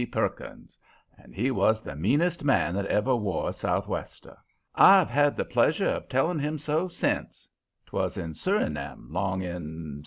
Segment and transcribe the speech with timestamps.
[0.11, 0.79] Perkins,
[1.15, 4.35] and he was the meanest man that ever wore a sou' wester.
[4.73, 7.47] I've had the pleasure of telling him so sence
[7.85, 9.99] 'twas in Surinam 'long in '72.